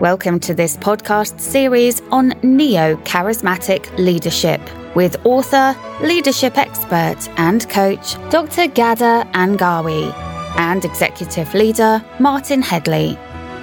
[0.00, 4.58] Welcome to this podcast series on neo charismatic leadership
[4.96, 8.62] with author, leadership expert, and coach Dr.
[8.68, 10.10] Ghada Angawi
[10.56, 13.12] and executive leader Martin Headley,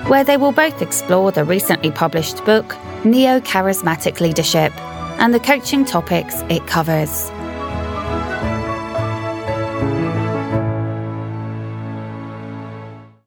[0.10, 4.72] where they will both explore the recently published book Neo Charismatic Leadership
[5.20, 7.30] and the coaching topics it covers.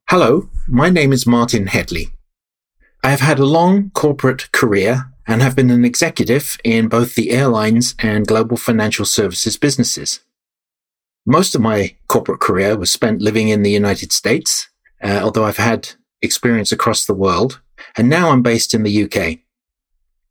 [0.08, 2.12] Hello, my name is Martin Headley.
[3.02, 7.30] I have had a long corporate career and have been an executive in both the
[7.30, 10.20] airlines and global financial services businesses.
[11.24, 14.68] Most of my corporate career was spent living in the United States,
[15.02, 17.60] uh, although I've had experience across the world,
[17.96, 19.38] and now I'm based in the UK.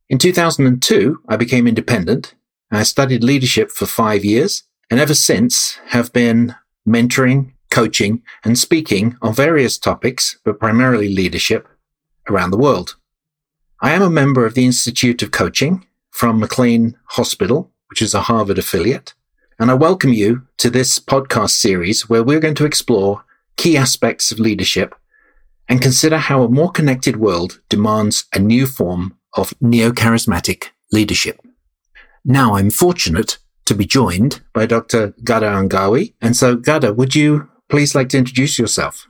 [0.08, 2.36] In 2002, I became independent.
[2.70, 6.56] I studied leadership for five years and ever since have been
[6.88, 11.68] mentoring, coaching and speaking on various topics, but primarily leadership
[12.30, 12.96] around the world.
[13.82, 18.22] I am a member of the Institute of Coaching from McLean Hospital, which is a
[18.22, 19.14] Harvard affiliate.
[19.60, 23.26] And I welcome you to this podcast series where we're going to explore
[23.58, 24.96] key aspects of leadership
[25.68, 31.40] and consider how a more connected world demands a new form of neo-charismatic leadership.
[32.24, 35.14] Now I'm fortunate to be joined by Dr.
[35.24, 36.14] Ghada Angawi.
[36.22, 39.09] And so Ghada, would you please like to introduce yourself?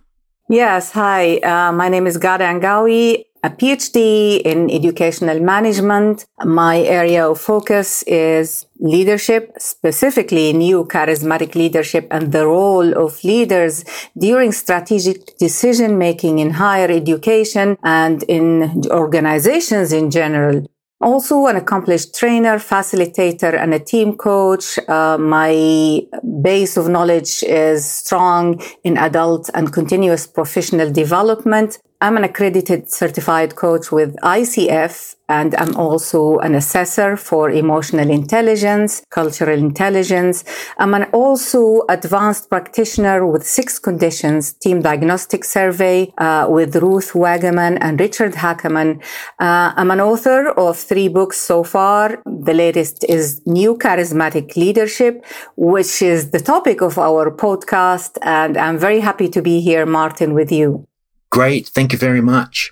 [0.50, 0.92] Yes.
[0.94, 1.38] Hi.
[1.38, 6.25] Uh, my name is Ghada Angawi a PhD in educational management.
[6.44, 13.86] My area of focus is leadership, specifically neo charismatic leadership and the role of leaders
[14.17, 20.66] during strategic decision making in higher education and in organizations in general.
[21.02, 24.78] Also an accomplished trainer, facilitator, and a team coach.
[24.89, 26.02] Uh, my
[26.41, 31.80] base of knowledge is strong in adult and continuous professional development.
[32.02, 39.03] I'm an accredited certified coach with ICF and I'm also an assessor for emotional intelligence,
[39.09, 40.46] cultural intelligence.
[40.78, 47.78] I'm an also advanced practitioner with six conditions team diagnostic survey uh, with Ruth Wageman
[47.81, 49.02] and Richard Hackman.
[49.38, 52.22] Uh, I'm an author of three books so far.
[52.25, 55.25] The latest is Neo Charismatic Leadership,
[55.57, 58.18] which is the topic of our podcast.
[58.22, 60.88] And I'm very happy to be here, Martin, with you.
[61.31, 61.67] Great.
[61.67, 62.72] Thank you very much.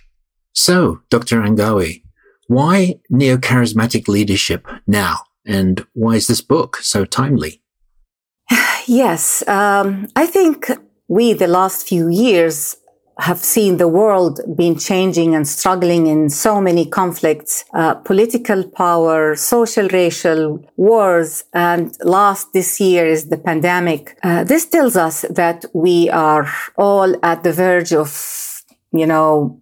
[0.53, 1.41] So, Dr.
[1.41, 2.01] Angawi,
[2.47, 5.19] why neo-charismatic leadership now?
[5.45, 7.62] And why is this book so timely?
[8.90, 9.45] Yes.
[9.50, 10.72] Um, I think
[11.09, 12.78] we, the last few years,
[13.19, 19.35] have seen the world been changing and struggling in so many conflicts, uh, political power,
[19.35, 24.17] social, racial wars, and last this year is the pandemic.
[24.23, 28.09] Uh, this tells us that we are all at the verge of
[28.91, 29.61] you know,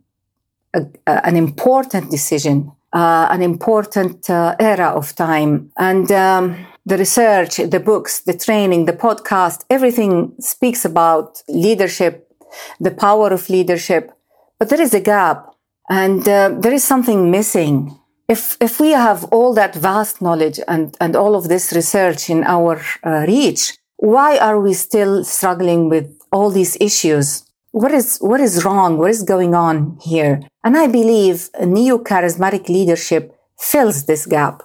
[0.74, 5.72] a, a, an important decision, uh, an important uh, era of time.
[5.78, 12.25] And um, the research, the books, the training, the podcast, everything speaks about leadership,
[12.80, 14.12] the power of leadership.
[14.60, 15.54] But there is a gap
[15.90, 17.98] and uh, there is something missing.
[18.28, 22.44] If, if we have all that vast knowledge and, and all of this research in
[22.44, 27.46] our uh, reach, why are we still struggling with all these issues?
[27.76, 32.70] what is what is wrong what is going on here and i believe neo charismatic
[32.70, 34.64] leadership fills this gap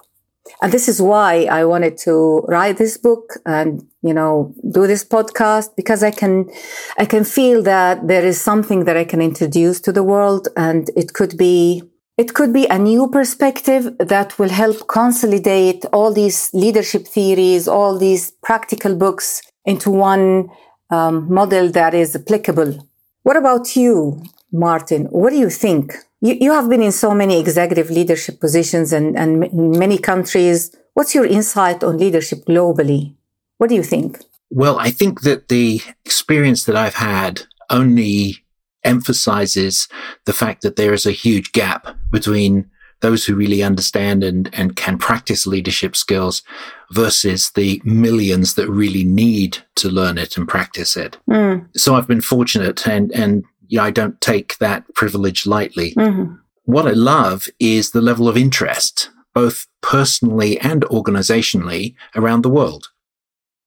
[0.61, 5.03] and this is why i wanted to write this book and you know do this
[5.03, 6.49] podcast because i can
[6.97, 10.89] i can feel that there is something that i can introduce to the world and
[10.95, 11.83] it could be
[12.17, 17.97] it could be a new perspective that will help consolidate all these leadership theories all
[17.97, 20.49] these practical books into one
[20.91, 22.87] um, model that is applicable.
[23.23, 25.05] What about you, Martin?
[25.05, 25.95] What do you think?
[26.21, 30.75] You, you have been in so many executive leadership positions and, and in many countries.
[30.93, 33.15] What's your insight on leadership globally?
[33.57, 34.19] What do you think?
[34.49, 38.43] Well, I think that the experience that I've had only
[38.83, 39.87] emphasizes
[40.25, 42.69] the fact that there is a huge gap between
[43.01, 46.43] those who really understand and, and can practice leadership skills
[46.91, 51.17] versus the millions that really need to learn it and practice it.
[51.29, 51.67] Mm.
[51.75, 55.93] So I've been fortunate and, and you know, I don't take that privilege lightly.
[55.93, 56.35] Mm-hmm.
[56.65, 62.89] What I love is the level of interest, both personally and organizationally around the world.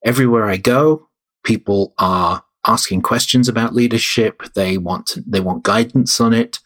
[0.05, 1.09] Everywhere I go,
[1.43, 4.43] people are asking questions about leadership.
[4.55, 6.59] They want, they want guidance on it.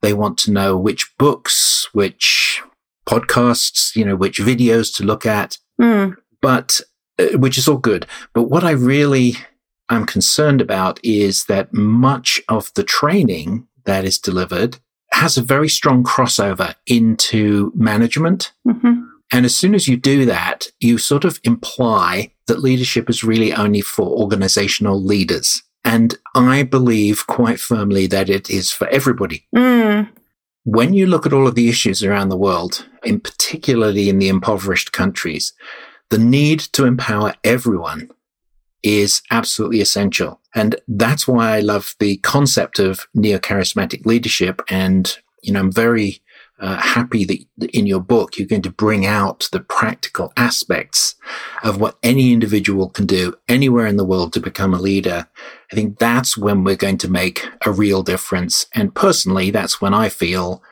[0.00, 2.62] They want to know which books, which
[3.06, 5.58] podcasts, you know, which videos to look at.
[5.78, 6.16] Mm.
[6.40, 6.80] But,
[7.18, 8.06] uh, which is all good.
[8.32, 9.36] But what I really
[9.96, 14.78] am concerned about is that much of the training that is delivered
[15.12, 18.52] has a very strong crossover into management.
[18.66, 19.02] Mm-hmm.
[19.32, 23.52] And as soon as you do that, you sort of imply that leadership is really
[23.52, 25.62] only for organizational leaders.
[25.84, 29.46] And I believe quite firmly that it is for everybody.
[29.54, 30.10] Mm.
[30.64, 34.28] When you look at all of the issues around the world, in particularly in the
[34.28, 35.52] impoverished countries,
[36.10, 38.10] the need to empower everyone
[38.82, 40.40] is absolutely essential.
[40.54, 44.62] And that's why I love the concept of neo-charismatic leadership.
[44.68, 46.22] And, you know, I'm very
[46.58, 51.14] uh, happy that in your book, you're going to bring out the practical aspects
[51.62, 55.26] of what any individual can do anywhere in the world to become a leader.
[55.72, 58.66] I think that's when we're going to make a real difference.
[58.74, 60.62] And personally, that's when I feel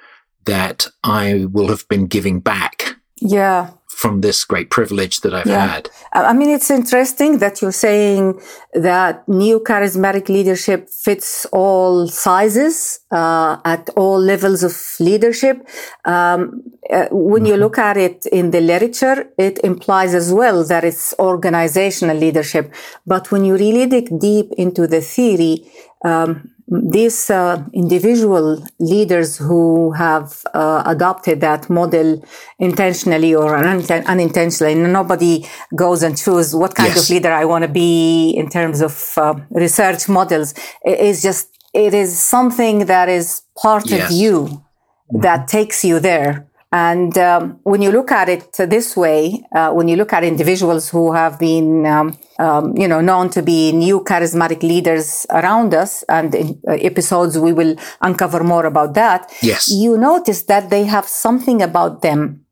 [0.45, 2.97] that I will have been giving back.
[3.21, 5.67] Yeah from this great privilege that I've yeah.
[5.67, 5.91] had.
[6.13, 8.41] I mean, it's interesting that you're saying
[8.73, 15.69] that neo charismatic leadership fits all sizes uh, at all levels of leadership.
[16.05, 17.47] Um, uh, when mm-hmm.
[17.47, 22.73] you look at it in the literature, it implies as well that it's organizational leadership.
[23.05, 25.67] But when you really dig deep into the theory,
[26.05, 32.23] um, these uh, individual leaders who have uh, adopted that model
[32.59, 37.05] intentionally or unintentionally, nobody goes and chooses what kind yes.
[37.05, 40.53] of leader I want to be in terms of uh, research models.
[40.85, 44.11] It is just, it is something that is part yes.
[44.11, 45.21] of you mm-hmm.
[45.21, 46.48] that takes you there.
[46.71, 50.91] And um, when you look at it this way, uh, when you look at individuals
[50.91, 56.03] who have been, um, um, you know, known to be neo charismatic leaders around us,
[56.11, 59.33] and in uh, episodes we will uncover more about that.
[59.41, 62.45] Yes, you notice that they have something about them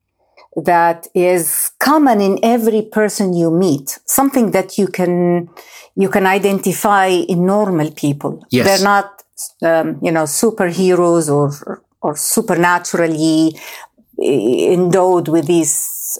[0.57, 3.99] that is common in every person you meet.
[4.07, 5.51] Something that you can
[5.95, 8.47] you can identify in normal people.
[8.51, 8.67] Yes.
[8.67, 9.23] they're not,
[9.63, 13.59] um, you know, superheroes or or supernaturally
[14.19, 16.19] endowed with these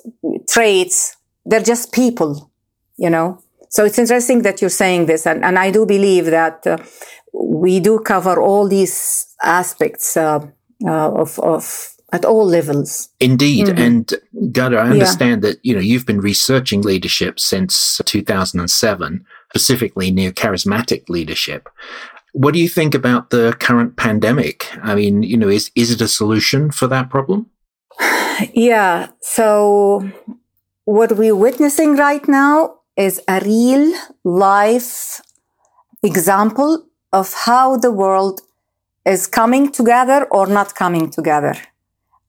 [0.49, 1.17] traits.
[1.45, 2.51] They're just people,
[2.97, 3.43] you know.
[3.71, 6.79] So it's interesting that you're saying this, and, and I do believe that uh,
[7.33, 10.41] we do cover all these aspects uh,
[10.85, 13.09] uh, of, of at all levels.
[13.21, 13.79] Indeed, mm-hmm.
[13.83, 14.15] and
[14.53, 15.51] Ghada, I understand yeah.
[15.51, 21.69] that you know you've been researching leadership since 2007, specifically neo charismatic leadership.
[22.33, 24.71] What do you think about the current pandemic?
[24.83, 27.51] I mean, you know, is is it a solution for that problem?
[28.53, 29.09] Yeah.
[29.21, 30.11] So
[30.85, 33.93] what we're witnessing right now is a real
[34.25, 35.21] life
[36.03, 38.41] example of how the world
[39.05, 41.55] is coming together or not coming together.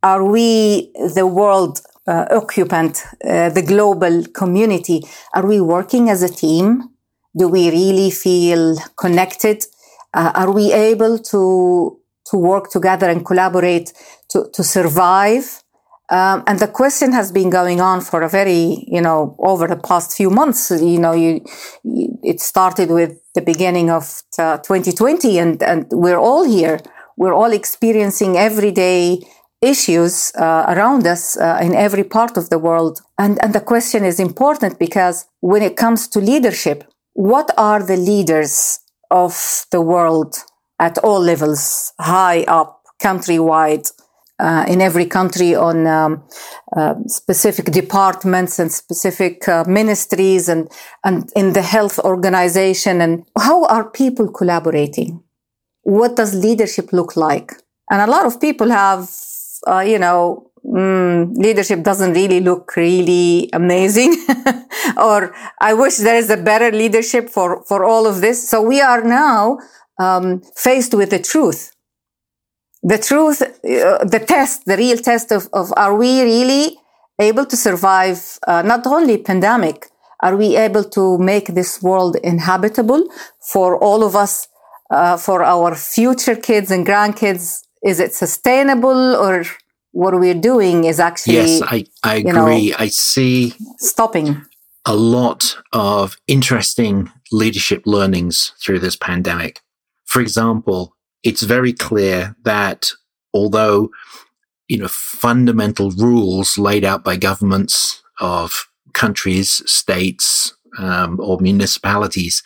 [0.03, 5.01] Are we the world uh, occupant, uh, the global community?
[5.33, 6.89] Are we working as a team?
[7.35, 9.65] Do we really feel connected?
[10.13, 11.99] Uh, are we able to
[12.29, 13.93] to work together and collaborate
[14.29, 15.63] to, to survive
[16.09, 19.75] um, and the question has been going on for a very, you know, over the
[19.75, 20.71] past few months.
[20.71, 21.43] You know, you,
[21.83, 26.79] you it started with the beginning of 2020 and, and we're all here.
[27.17, 29.19] We're all experiencing everyday
[29.61, 33.01] issues uh, around us uh, in every part of the world.
[33.17, 37.97] And, and the question is important because when it comes to leadership, what are the
[37.97, 38.79] leaders
[39.11, 40.37] of the world
[40.79, 43.91] at all levels, high up, countrywide,
[44.39, 46.23] uh, in every country on um,
[46.75, 50.71] uh, specific departments and specific uh, ministries and,
[51.03, 53.01] and in the health organization.
[53.01, 55.23] And how are people collaborating?
[55.83, 57.53] What does leadership look like?
[57.89, 59.09] And a lot of people have
[59.65, 64.15] uh, you know mm, leadership doesn't really look really amazing.
[64.97, 68.49] Or i wish there is a better leadership for for all of this.
[68.49, 69.59] So we are now
[69.99, 71.71] um, faced with the truth
[72.83, 76.77] the truth, uh, the test, the real test of, of are we really
[77.19, 79.87] able to survive uh, not only pandemic,
[80.21, 83.07] are we able to make this world inhabitable
[83.39, 84.47] for all of us,
[84.89, 87.63] uh, for our future kids and grandkids?
[87.83, 89.45] Is it sustainable or
[89.97, 94.45] what we're doing is actually yes i, I agree know, i see stopping.
[94.85, 99.59] a lot of interesting leadership learnings through this pandemic.
[100.05, 102.91] For example it's very clear that
[103.33, 103.89] although,
[104.67, 112.43] you know, fundamental rules laid out by governments of countries, states, um, or municipalities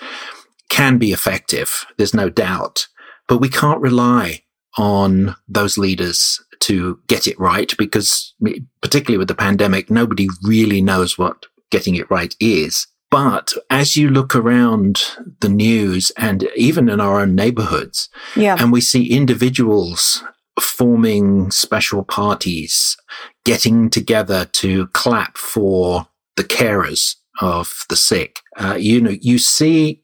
[0.69, 1.85] can be effective.
[1.97, 2.87] There's no doubt,
[3.27, 4.43] but we can't rely
[4.77, 8.33] on those leaders to get it right because
[8.81, 12.87] particularly with the pandemic, nobody really knows what getting it right is.
[13.11, 15.03] But as you look around
[15.41, 18.55] the news and even in our own neighborhoods, yeah.
[18.57, 20.23] and we see individuals
[20.59, 22.95] forming special parties,
[23.43, 28.39] getting together to clap for the carers of the sick.
[28.55, 30.01] Uh, you know, you see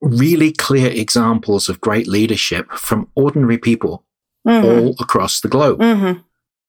[0.00, 4.04] really clear examples of great leadership from ordinary people
[4.46, 4.64] mm-hmm.
[4.64, 5.80] all across the globe.
[5.80, 6.20] Mm-hmm.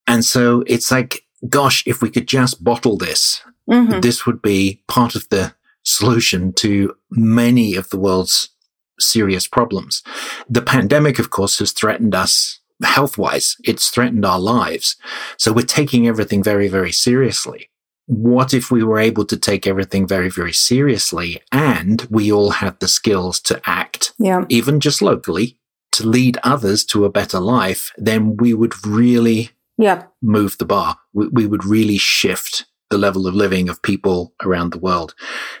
[0.06, 4.00] And so it's like, gosh, if we could just bottle this, mm-hmm.
[4.00, 8.50] this would be part of the solution to many of the world's
[9.00, 10.02] serious problems.
[10.48, 13.56] The pandemic, of course, has threatened us health wise.
[13.64, 14.96] It's threatened our lives.
[15.36, 17.70] So we're taking everything very, very seriously.
[18.06, 22.80] What if we were able to take everything very, very seriously and we all had
[22.80, 24.44] the skills to act, yeah.
[24.48, 25.58] even just locally,
[25.92, 27.92] to lead others to a better life?
[27.98, 30.04] Then we would really yeah.
[30.22, 30.98] move the bar.
[31.12, 35.14] We, we would really shift the level of living of people around the world.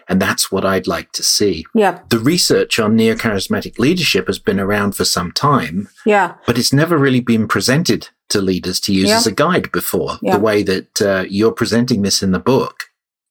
[0.08, 1.66] And that's what I'd like to see.
[1.74, 2.00] Yeah.
[2.08, 5.88] The research on neo-charismatic leadership has been around for some time.
[6.06, 6.34] Yeah.
[6.46, 9.16] But it's never really been presented to leaders to use yeah.
[9.16, 10.18] as a guide before.
[10.22, 10.36] Yeah.
[10.36, 12.84] The way that uh, you're presenting this in the book.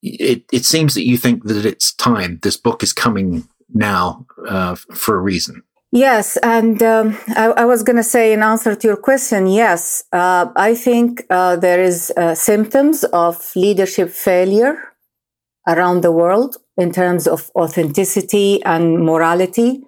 [0.04, 2.40] It, it seems that you think that it's time.
[2.44, 5.64] This book is coming now uh, for a reason.
[5.92, 10.04] Yes, and um, I, I, was going to say in answer to your question, yes,
[10.12, 14.78] uh, I think uh, there is uh, symptoms of leadership failure
[15.66, 19.82] around the world in terms of authenticity and morality.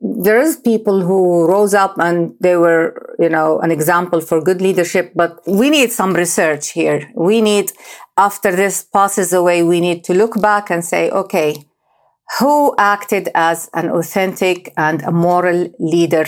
[0.00, 4.62] There is people who rose up and they were, you know, an example for good
[4.62, 7.12] leadership, but we need some research here.
[7.14, 7.72] We need,
[8.16, 11.66] after this passes away, we need to look back and say, okay,
[12.38, 16.26] who acted as an authentic and a moral leader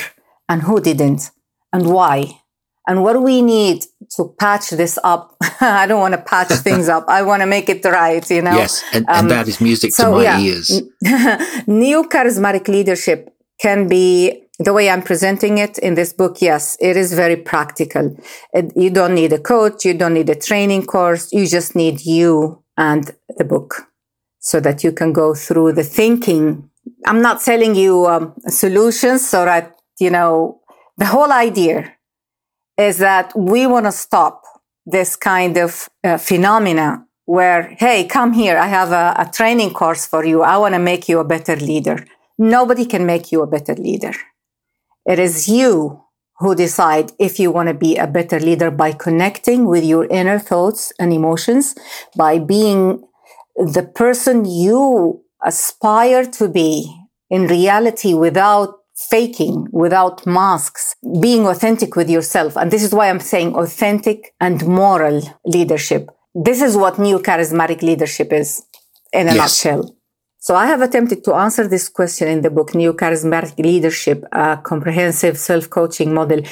[0.49, 1.31] and who didn't
[1.73, 2.41] and why
[2.87, 3.85] and what do we need
[4.17, 7.69] to patch this up i don't want to patch things up i want to make
[7.69, 10.39] it right you know yes and, um, and that is music so, to my yeah,
[10.39, 10.83] ears
[11.67, 13.31] neo charismatic leadership
[13.61, 18.17] can be the way I'm presenting it in this book, yes, it is very practical.
[18.53, 19.85] It, you don't need a coach.
[19.85, 21.33] You don't need a training course.
[21.33, 23.89] You just need you and the book
[24.45, 26.69] so that you can go through the thinking.
[27.07, 30.61] I'm not selling you um, solutions so that, you know,
[30.99, 31.95] the whole idea
[32.77, 34.43] is that we want to stop
[34.85, 38.59] this kind of uh, phenomena where, hey, come here.
[38.59, 40.43] I have a, a training course for you.
[40.43, 42.07] I want to make you a better leader.
[42.37, 44.13] Nobody can make you a better leader.
[45.07, 46.03] It is you
[46.41, 50.39] who decide if you want to be a better leader by connecting with your inner
[50.39, 51.75] thoughts and emotions,
[52.15, 53.05] by being
[53.57, 56.95] the person you aspire to be
[57.31, 62.57] in reality without faking, without masks, being authentic with yourself.
[62.57, 66.11] And this is why I'm saying authentic and moral leadership.
[66.35, 68.63] This is what neo charismatic leadership is
[69.13, 69.37] in a yes.
[69.37, 69.97] nutshell.
[70.39, 74.59] So I have attempted to answer this question in the book, Neo Charismatic Leadership, a
[74.63, 76.43] comprehensive self-coaching model.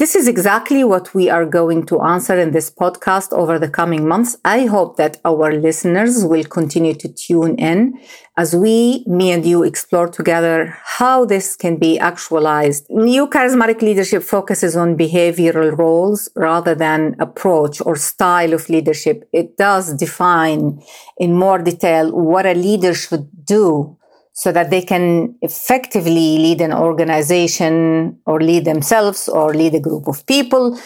[0.00, 4.08] This is exactly what we are going to answer in this podcast over the coming
[4.08, 4.36] months.
[4.44, 8.00] I hope that our listeners will continue to tune in
[8.36, 12.86] as we, me and you, explore together how this can be actualized.
[12.90, 19.28] Neo charismatic leadership focuses on behavioral roles rather than approach or style of leadership.
[19.32, 20.82] It does define
[21.16, 23.96] in more detail what a leader should do
[24.40, 30.08] so that they can effectively lead an organization or lead themselves or lead a group
[30.08, 30.80] of people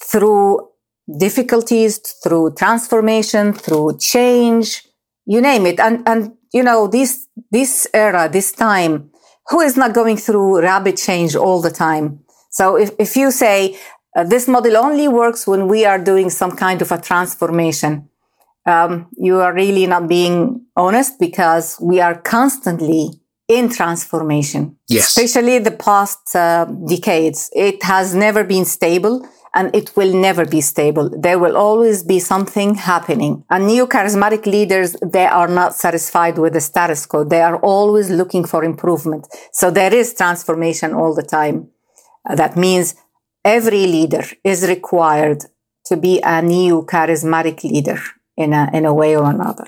[0.00, 0.68] through
[1.18, 4.84] difficulties, through transformation, through change,
[5.26, 5.80] you name it.
[5.80, 9.10] And, and, you know, this, this era, this time,
[9.48, 12.20] who is not going through rapid change all the time?
[12.50, 13.76] So if, if you say
[14.14, 18.08] uh, this model only works when we are doing some kind of a transformation,
[18.66, 23.10] um, you are really not being honest because we are constantly
[23.48, 24.76] in transformation.
[24.88, 25.16] Yes.
[25.16, 27.50] Especially the past uh, decades.
[27.54, 31.10] It has never been stable and it will never be stable.
[31.10, 33.44] There will always be something happening.
[33.50, 37.24] And neo charismatic leaders, they are not satisfied with the status quo.
[37.24, 39.26] They are always looking for improvement.
[39.52, 41.68] So there is transformation all the time.
[42.28, 42.94] Uh, that means
[43.44, 45.44] every leader is required
[45.86, 48.00] to be a neo charismatic leader
[48.36, 49.66] in a, in a way or another.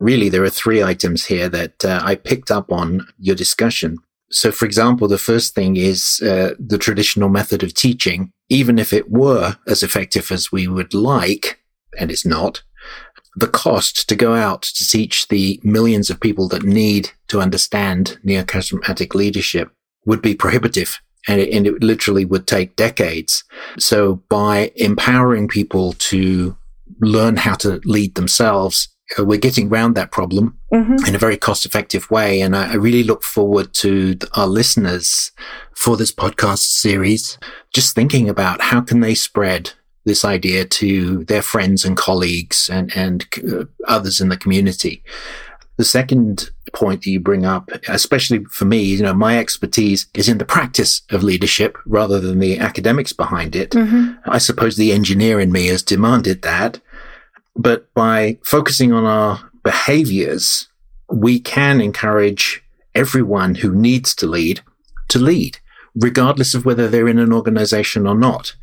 [0.00, 3.98] Really, there are three items here that uh, I picked up on your discussion.
[4.30, 8.92] So, for example, the first thing is uh, the traditional method of teaching, even if
[8.92, 11.60] it were as effective as we would like,
[11.98, 12.62] and it's not,
[13.36, 18.18] the cost to go out to teach the millions of people that need to understand
[18.24, 19.70] neo-charismatic leadership
[20.04, 21.00] would be prohibitive.
[21.28, 23.44] And it, and it literally would take decades.
[23.78, 26.56] So by empowering people to
[27.02, 31.06] learn how to lead themselves uh, we're getting around that problem mm-hmm.
[31.06, 32.40] in a very cost effective way.
[32.40, 35.32] And I, I really look forward to our listeners
[35.74, 37.38] for this podcast series,
[37.74, 39.72] just thinking about how can they spread
[40.04, 45.02] this idea to their friends and colleagues and, and uh, others in the community.
[45.76, 50.28] The second point that you bring up, especially for me, you know, my expertise is
[50.28, 53.70] in the practice of leadership rather than the academics behind it.
[53.70, 54.12] Mm-hmm.
[54.26, 56.80] I suppose the engineer in me has demanded that.
[57.54, 60.68] But by focusing on our behaviors,
[61.10, 64.60] we can encourage everyone who needs to lead
[65.08, 65.58] to lead,
[65.94, 68.54] regardless of whether they're in an organization or not.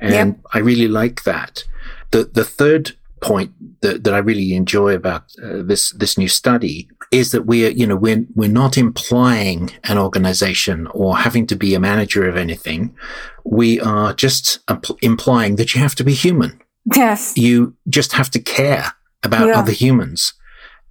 [0.00, 0.40] And yep.
[0.54, 1.64] I really like that.
[2.12, 6.88] The, the third point that, that I really enjoy about uh, this, this new study
[7.10, 11.74] is that we're, you know, we're, we're not implying an organization or having to be
[11.74, 12.94] a manager of anything.
[13.44, 14.60] We are just
[15.02, 16.60] implying that you have to be human.
[16.94, 17.36] Yes.
[17.36, 19.58] You just have to care about yeah.
[19.58, 20.34] other humans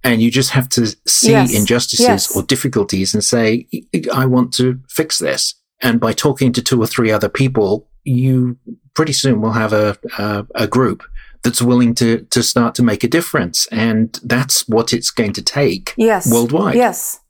[0.04, 1.54] and you just have to see yes.
[1.54, 2.36] injustices yes.
[2.36, 3.66] or difficulties and say,
[4.12, 5.54] I want to fix this.
[5.82, 8.56] And by talking to two or three other people, you
[8.94, 11.02] pretty soon will have a, a, a group
[11.42, 13.66] that's willing to, to start to make a difference.
[13.70, 16.30] And that's what it's going to take yes.
[16.30, 16.76] worldwide.
[16.76, 17.20] Yes.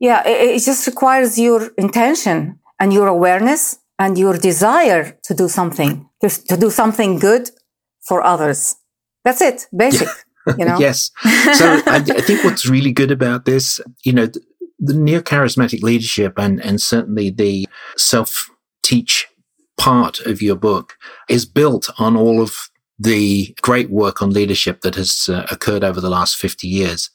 [0.00, 0.26] Yeah.
[0.26, 6.08] It, it just requires your intention and your awareness and your desire to do something,
[6.20, 7.50] to, to do something good
[8.06, 8.76] for others.
[9.24, 9.66] That's it.
[9.76, 10.08] Basic.
[10.46, 10.54] Yeah.
[10.58, 10.78] You know?
[10.78, 11.10] yes.
[11.22, 14.42] So I, I, think what's really good about this, you know, the,
[14.78, 19.26] the neo-charismatic leadership and, and certainly the self-teach
[19.78, 24.94] part of your book is built on all of the great work on leadership that
[24.94, 27.10] has uh, occurred over the last 50 years.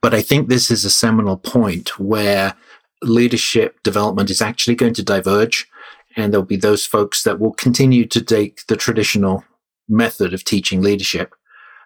[0.00, 2.54] But I think this is a seminal point where
[3.02, 5.68] leadership development is actually going to diverge.
[6.16, 9.44] And there'll be those folks that will continue to take the traditional
[9.88, 11.34] method of teaching leadership,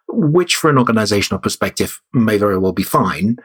[0.08, 3.36] which for an organizational perspective may very well be fine.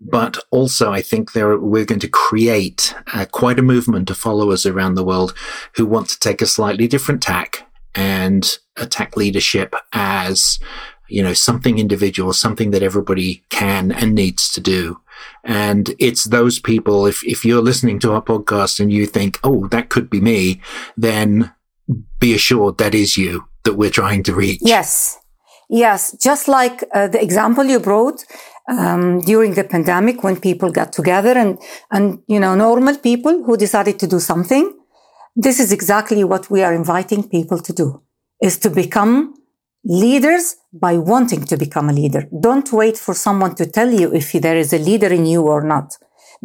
[0.00, 4.64] But also, I think there, we're going to create uh, quite a movement of followers
[4.64, 5.34] around the world
[5.76, 10.58] who want to take a slightly different tack and attack leadership as,
[11.08, 15.00] you know, something individual, something that everybody can and needs to do.
[15.44, 19.66] And it's those people, if, if you're listening to our podcast and you think, oh,
[19.68, 20.62] that could be me,
[20.96, 21.52] then
[22.18, 24.60] be assured that is you that we're trying to reach.
[24.62, 25.18] Yes.
[25.68, 26.16] Yes.
[26.20, 28.24] Just like uh, the example you brought,
[28.68, 31.58] um, during the pandemic when people got together and,
[31.90, 34.72] and, you know, normal people who decided to do something.
[35.36, 38.02] This is exactly what we are inviting people to do
[38.40, 39.34] is to become
[39.84, 42.28] leaders by wanting to become a leader.
[42.40, 45.62] Don't wait for someone to tell you if there is a leader in you or
[45.62, 45.96] not.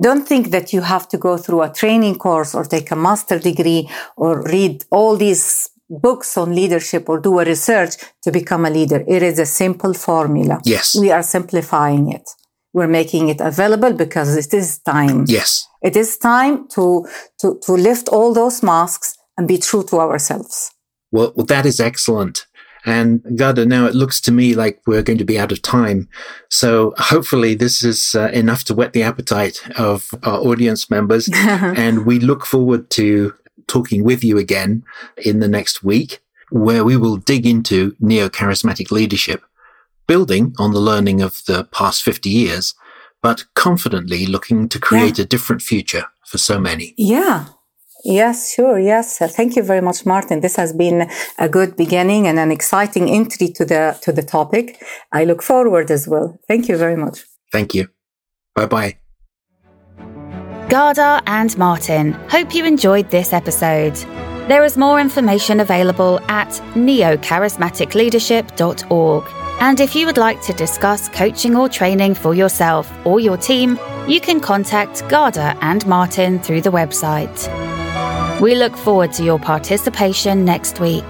[0.01, 3.39] Don't think that you have to go through a training course or take a master
[3.39, 8.69] degree or read all these books on leadership or do a research to become a
[8.69, 9.03] leader.
[9.07, 10.59] It is a simple formula.
[10.65, 10.95] Yes.
[10.95, 12.27] We are simplifying it.
[12.73, 15.25] We're making it available because it is time.
[15.27, 15.67] Yes.
[15.81, 17.07] It is time to,
[17.39, 20.71] to, to lift all those masks and be true to ourselves.
[21.11, 22.47] Well, well that is excellent.
[22.85, 26.07] And Ghada, now it looks to me like we're going to be out of time.
[26.49, 31.27] So hopefully this is uh, enough to whet the appetite of our audience members.
[31.33, 33.33] and we look forward to
[33.67, 34.83] talking with you again
[35.17, 39.43] in the next week, where we will dig into neo charismatic leadership,
[40.07, 42.75] building on the learning of the past 50 years,
[43.21, 45.23] but confidently looking to create yeah.
[45.23, 46.93] a different future for so many.
[46.97, 47.45] Yeah.
[48.03, 48.77] Yes, sure.
[48.77, 49.19] Yes.
[49.19, 50.41] Uh, thank you very much, Martin.
[50.41, 54.79] This has been a good beginning and an exciting entry to the, to the topic.
[55.11, 56.37] I look forward as well.
[56.47, 57.25] Thank you very much.
[57.51, 57.87] Thank you.
[58.53, 59.04] Bye bye.
[60.69, 63.93] Ghada and Martin, hope you enjoyed this episode.
[64.47, 69.23] There is more information available at neocharismaticleadership.org.
[69.61, 73.77] And if you would like to discuss coaching or training for yourself or your team,
[74.07, 77.47] you can contact Ghada and Martin through the website.
[78.41, 81.05] We look forward to your participation next week.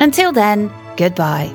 [0.00, 1.50] Until then, goodbye.